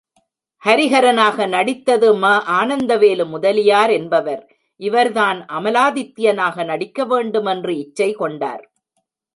[0.63, 2.25] ஹரிஹரனாக நடித்தது ம.
[2.59, 4.43] ஆனந்தவேலு முதலியார் என்பவர்,
[4.81, 8.63] இவர்தான் அமலாதித்யனாக நடிக்க வேண்டு மென்று இச்சை கொண்டார்.